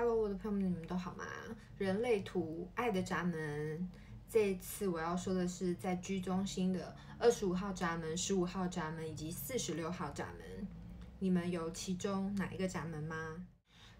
[0.00, 1.24] Hello，我的朋友们，你们都好吗？
[1.76, 3.90] 人类图爱的闸门，
[4.28, 10.68] 这一次我要说的是在居中心的二十五号闸门、十五号闸门以及四十六号闸门，
[11.18, 13.44] 你们有其中哪一个闸门吗？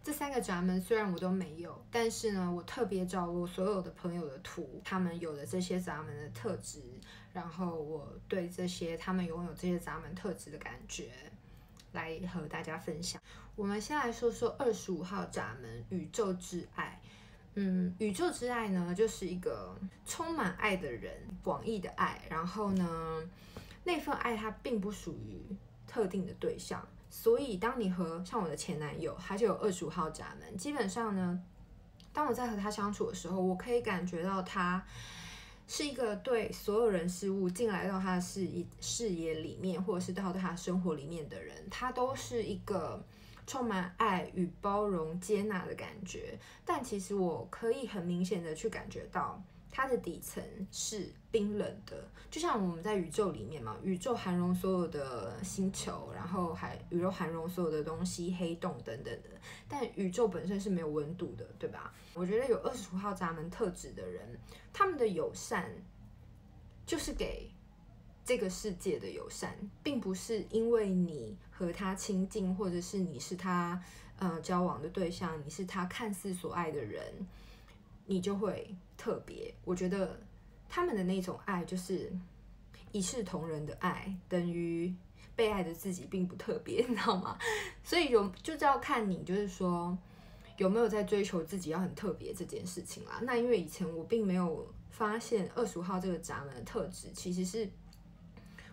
[0.00, 6.80] 这三个闸门虽然我都没有，但是呢，我特别找我所有的朋友的图，他们有的这些闸门的特质，
[7.32, 11.10] 然后我对这些他们拥有这些闸门特质的感觉。
[11.92, 13.20] 来和大家分享。
[13.56, 17.00] 我们先来说说二十五号闸门——宇宙之爱。
[17.54, 21.12] 嗯，宇宙之爱呢，就是一个充满爱的人，
[21.42, 22.22] 广义的爱。
[22.30, 23.22] 然后呢，
[23.84, 25.56] 那份爱它并不属于
[25.86, 30.56] 特定的对象，所以当你和像我的前男友，他就有二十五号闸门。
[30.56, 31.42] 基本上呢，
[32.12, 34.86] 当我在和他相处的时候，我可以感觉到他。
[35.68, 43.04] 是一个对所有人事物进来到他的视野视野里面，或者是到他生活里面的人，他都是一个
[43.46, 46.38] 充满爱与包容、接纳的感觉。
[46.64, 49.40] 但其实我可以很明显的去感觉到。
[49.80, 59.28] 它的底层是冰冷的，就像我们在宇宙里面嘛，宇宙涵容所有的星球，然后还宇宙涵容所有的东西，黑洞等等的。
[59.68, 61.94] 但宇宙本身是没有温度的，对吧？
[62.14, 64.36] 我觉得有二十五号闸门特质的人，
[64.72, 65.70] 他们的友善
[66.84, 67.48] 就是给
[68.24, 73.80] 这个世界的友善，并不是因为你和他亲近，或者是你是他
[74.18, 77.00] 呃交往的对象，你是他看似所爱的人。
[78.10, 80.18] 你就会特别，我觉得
[80.66, 82.10] 他们的那种爱就是
[82.90, 84.92] 一视同仁的爱，等于
[85.36, 87.38] 被爱的自己并不特别， 你知道吗？
[87.84, 89.96] 所以有就是要看你，就是说
[90.56, 93.20] 有没有在追求自己要很特别这件事情啦。
[93.22, 97.68] 那因为以前我并没有发现二十五号这个闸门的特质，其实是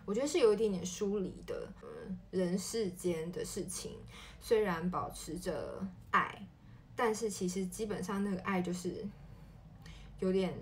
[0.06, 3.98] 我觉得是有一点点疏离的，嗯，人世间的事情
[4.40, 6.48] 虽然保持着爱，
[6.96, 9.06] 但是其实基本上那个爱就是。
[10.18, 10.54] 有点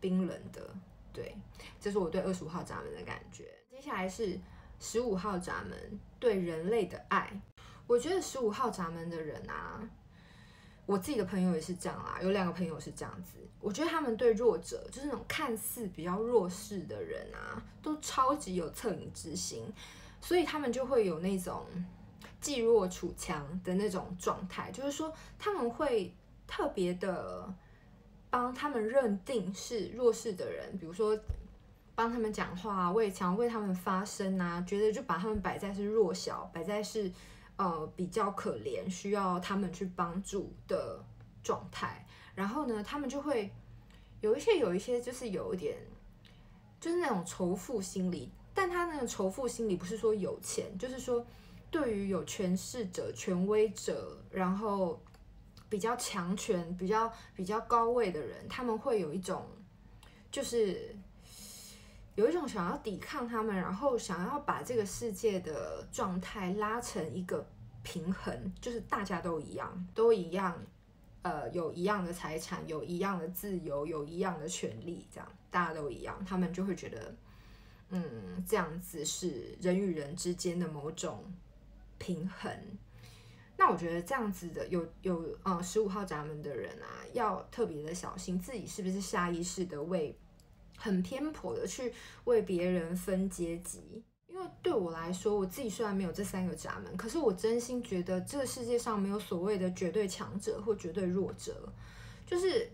[0.00, 0.74] 冰冷的，
[1.12, 1.36] 对，
[1.80, 3.52] 这是我对二十五号闸门的感觉。
[3.70, 4.38] 接下来是
[4.80, 7.40] 十五号闸门对人类的爱。
[7.86, 9.80] 我觉得十五号闸门的人啊，
[10.86, 13.38] 我自己的朋友也是这样啦，有两个朋友是这样子。
[13.60, 19.70] 我觉得他们对弱者，就是那种看似比较弱势的人啊，都超级有恻隐之心，
[20.20, 21.66] 所以他们就会有那种
[22.40, 26.14] 济弱处强的那种状态，就是说他们会
[26.46, 27.52] 特别的。
[28.30, 31.18] 帮他们认定是弱势的人，比如说
[31.94, 37.10] 帮他们讲话，为想为他们发声啊，觉得就把他们摆在是弱小，摆在是
[37.56, 41.02] 呃比较可怜，需要他们去帮助的
[41.42, 42.06] 状态。
[42.34, 43.50] 然后呢，他们就会
[44.20, 45.78] 有一些有一些就是有一点
[46.78, 51.24] 就是那种仇富心理，但他那种仇富心理不是说有钱，就是说
[51.70, 55.00] 对于有权势者、权威者，然后。
[55.68, 59.46] 比较强权、比较比较高位的人，他们会有一种，
[60.30, 60.96] 就是
[62.14, 67.46] 有一种想要抵抗他们，然后想要把这个世界的状态拉成一个
[67.82, 70.60] 平衡，就是大家都一样，都一样，
[71.22, 77.14] 呃，有一样的财产，有一样的自由，有一样的权利，这样大家都一样，他们就会觉得，
[77.90, 81.32] 嗯，这样子是人与人之间的某种
[81.98, 82.50] 平衡。
[83.60, 90.16] 那我觉得这样子的有有呃十五号闸门的人啊，要特别的小心自己是不是下意识的为
[90.76, 91.92] 很偏颇的去
[92.22, 94.04] 为别人分阶级。
[94.28, 101.68] 因为对我来说，我自己虽然没有这三个闸门，可是我真心觉得这个世界上没有所谓的绝对强者或绝对弱者。
[102.24, 102.70] 就是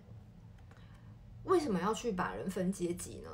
[1.45, 3.31] 为什么要去把人分阶级呢？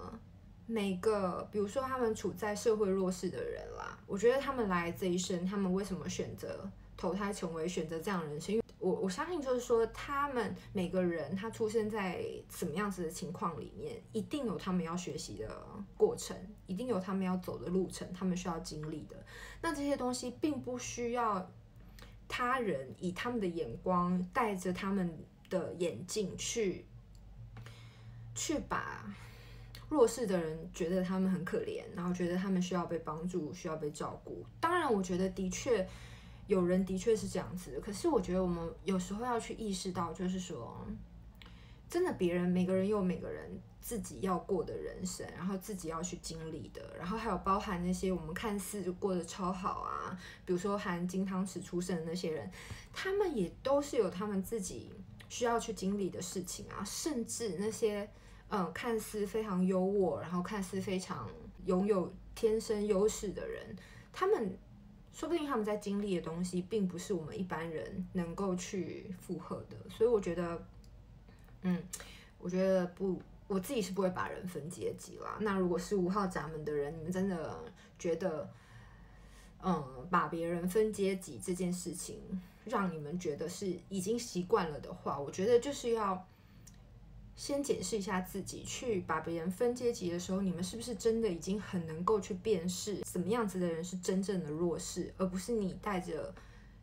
[0.67, 6.71] 每个比如说他们处在社会弱势的人啦，我觉得他们来这一生，他们为什么选择？
[7.01, 15.49] 投胎成为选择这样的人生，因为我我相信就是说，他们每个人他出生在什么样子的情况里面，一定有他们要学习的
[15.97, 19.17] 过程，一定有他们要走的路程，他们需要经历的。
[19.63, 21.51] 那这些东西并不需要
[22.29, 25.11] 他人以他们的眼光，带着他们
[25.49, 26.85] 的眼镜去
[28.35, 29.11] 去把
[29.89, 34.45] 弱势的人觉得他们很可怜，然后觉得他们需要被帮助，需要被照顾。
[34.61, 35.89] 当然，我觉得的确。
[36.51, 40.85] 有人的确是这样子，可是我觉得我们有时候要去意识到，就是说，
[41.89, 43.49] 真的别人每个人有每个人
[43.81, 52.51] 自己要过的人生，然后自己要去经历的，然后还有包含那些我们看似就过得超好啊，比如说含金汤匙出生的那些人，
[52.93, 54.91] 他们也都是有他们自己
[55.29, 58.11] 需要去经历的事情啊，甚至那些
[58.49, 61.31] 嗯看似非常优渥，然后看似非常
[61.67, 63.77] 拥有天生优势的人，
[64.13, 64.59] 他们。
[65.13, 69.77] 说不定他们在经历的东西，并不是我们一般人能够去负荷的。
[69.91, 70.63] 所以我觉得，
[71.63, 71.83] 嗯，
[72.39, 75.37] 我觉得不，我自己是不会把人分阶级啦。
[75.41, 77.63] 那如果是五号闸门的人，你们真的
[77.99, 78.49] 觉得，
[79.63, 86.27] 嗯，把别人分阶级这件事情，让你们觉得是已经习惯了的话，我觉得就是要。
[87.41, 96.35] 先检视一下自己，去把别人分阶级的时候，你们是不是真的已经很能够去辨识什么样子的人是真正的弱势，而不是你带着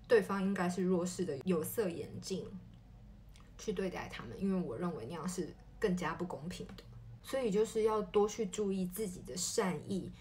[0.07, 2.43] 对方应该是弱势的有色眼镜
[3.59, 6.83] 去对待他们，因为我认为那样是更加不公平的。
[7.21, 10.11] 所以就是要多去注意自己的善意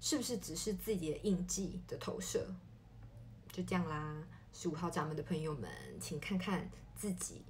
[0.00, 2.44] 是不是只是自己的印记的投射。
[3.52, 4.20] 就这样啦，
[4.52, 5.70] 十五号掌门的朋友们，
[6.00, 7.42] 请看看自己，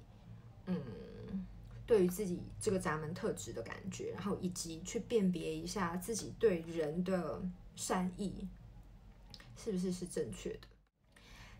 [0.67, 0.79] 嗯。
[1.87, 7.41] 对于自己这个闸门特质的感觉，然后以及去辨别一下自己对人的
[7.75, 8.47] 善意
[9.55, 10.61] 是不是是正确的。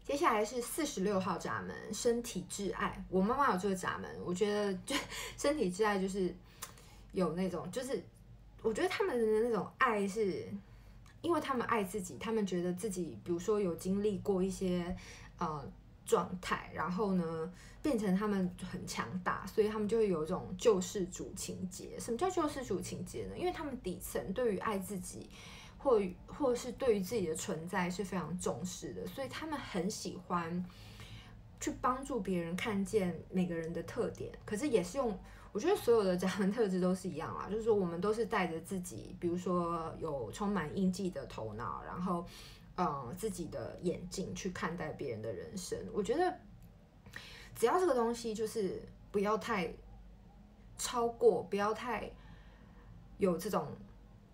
[0.03, 3.05] 接下来是四十六号闸门，身体挚爱。
[3.09, 4.95] 我妈妈有这个闸门，我觉得就
[5.37, 6.33] 身体挚爱就是
[7.11, 8.03] 有那种，就是
[8.61, 10.51] 我觉得他们的那种爱是，
[11.21, 14.95] 因为他们爱自己，他们觉得自己，比如说有经历过一些
[15.37, 15.71] 呃。
[16.05, 21.99] 状态，然后呢，变成他们很强大，所以他们就会有一种救世主情节。
[21.99, 23.37] 什么叫救世主情节呢？
[23.37, 25.27] 因为他们底层对于爱自己，
[25.77, 30.63] 或或是对于自己的存在是非常重视的，所以他们很喜欢
[31.59, 34.31] 去帮助别人看见每个人的特点。
[34.45, 35.19] 可是也是用，
[35.51, 42.25] 我觉得所有的家人特质都是一样啊，就是说我们都是带着自己，比如说有充满印记的头脑，然后。
[42.77, 46.39] 嗯，自己的眼睛去看待别人的人生，我觉得
[47.55, 48.81] 只要这个东西就是
[49.11, 49.73] 不要太
[50.77, 52.11] 超过，不要太
[53.17, 53.67] 有这种。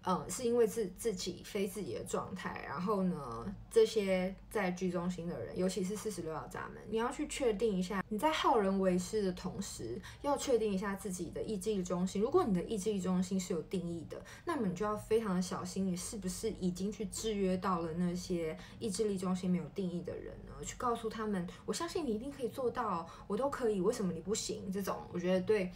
[0.04, 12.20] 嗯，是因为自自己非自己的状态，然后呢，这些在居中心的人，尤其是四十六号闸门，你要去确定一下，你在好人为师的同时，要确定一下自己的意志力中心。
[12.20, 20.54] 如果你的意志力中心是有定义的，那么你就要非常的小心，你是不是已经去制约到了那些意志力中心没有定义的人呢？
[20.66, 24.72] 去告诉他们，我相信你一定可以做到，我都可以，为什么你不行？
[24.72, 25.72] 这种我觉得对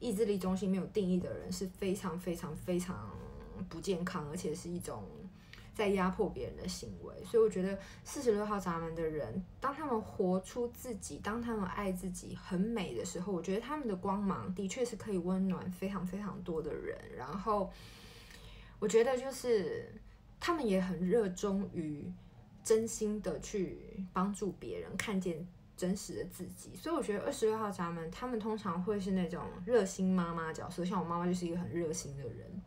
[0.00, 3.08] 意志力中心没有定义的人是非常非常非常。
[3.68, 5.04] 不健康，而且是一种
[5.74, 16.98] 在压迫别人的行为，所以我觉得四十六号闸门的人，当他们活出自己，当他们爱自己很美的时候，我觉得他们的光芒的确是可以温暖非常非常多的人。
[17.16, 17.70] 然后，
[18.80, 19.92] 我觉得就是
[20.40, 22.12] 他们也很热衷于
[22.64, 26.74] 真心的去帮助别人，看见真实的自己。
[26.74, 32.62] 所以我觉得二十六号闸门，他们通常会是那种热心妈妈角色，像我妈妈就是一个很热心的人。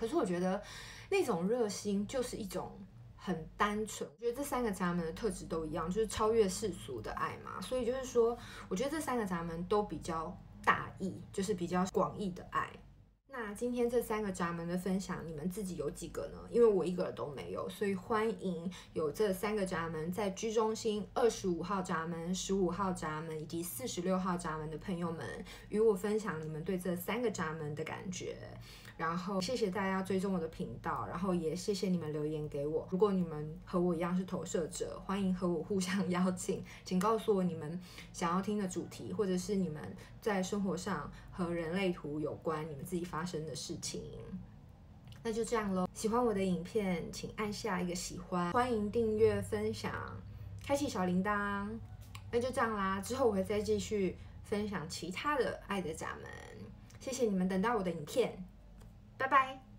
[0.00, 0.62] 可是我觉得
[1.10, 2.72] 那种热心就是一种
[3.14, 4.08] 很单纯。
[4.16, 7.60] 我觉得这三个闸门的特质都一样，就是超越世俗的爱嘛。
[7.60, 8.38] 所以就是说，
[8.70, 12.70] 我觉得这三个闸门都比较大义，就是比较广义的爱。
[13.42, 16.38] 那今天这三个闸门的分享，你们自己有几个呢？
[16.50, 25.26] 因为我一个都没有，所以欢迎有这三个闸门在居中心二十五号闸门、十五号闸门以及四十六号闸门的朋友们，
[25.70, 28.36] 与我分享你们对这三个闸门的感觉。
[28.98, 32.86] 然后谢谢大家追踪我的频道，然后也谢谢你们留言给我。
[32.90, 37.80] 如果你们和我一样是投射者，欢迎和我互相 邀请，请告诉我你们
[38.12, 39.80] 想要听的主题，或者是你们
[40.20, 41.10] 在生活上
[41.44, 44.02] 和人类图有关你们自己发生的事情。
[45.22, 45.88] 那就这样喽。
[45.94, 49.92] 喜欢我的影片，请按下一个喜欢，欢迎订阅、分享、
[50.64, 51.68] 开启小铃铛。
[52.30, 56.30] 那就这样啦，之后我会再继续分享其他的爱的闸门。
[57.00, 58.32] 谢谢你们等到我的影片。
[59.18, 59.69] 拜拜。